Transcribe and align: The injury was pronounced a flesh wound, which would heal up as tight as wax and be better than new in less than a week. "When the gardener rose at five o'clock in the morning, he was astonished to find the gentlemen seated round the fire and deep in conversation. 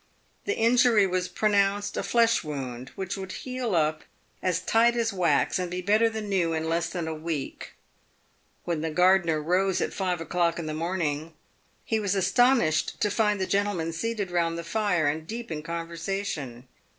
The 0.45 0.57
injury 0.57 1.05
was 1.05 1.27
pronounced 1.27 1.95
a 1.95 2.01
flesh 2.01 2.43
wound, 2.43 2.89
which 2.95 3.17
would 3.17 3.33
heal 3.33 3.75
up 3.75 4.01
as 4.41 4.59
tight 4.59 4.95
as 4.95 5.13
wax 5.13 5.59
and 5.59 5.69
be 5.69 5.83
better 5.83 6.09
than 6.09 6.27
new 6.27 6.53
in 6.53 6.67
less 6.67 6.89
than 6.89 7.07
a 7.07 7.13
week. 7.13 7.73
"When 8.63 8.81
the 8.81 8.89
gardener 8.89 9.39
rose 9.39 9.79
at 9.79 9.93
five 9.93 10.19
o'clock 10.19 10.57
in 10.57 10.65
the 10.65 10.73
morning, 10.73 11.35
he 11.85 11.99
was 11.99 12.15
astonished 12.15 12.99
to 12.99 13.11
find 13.11 13.39
the 13.39 13.45
gentlemen 13.45 13.93
seated 13.93 14.31
round 14.31 14.57
the 14.57 14.63
fire 14.63 15.05
and 15.07 15.27
deep 15.27 15.51
in 15.51 15.61
conversation. 15.61 16.67